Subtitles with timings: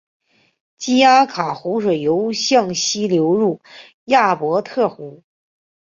[0.77, 3.61] 基阿卡湖水又向西流入
[4.05, 5.21] 亚伯特湖。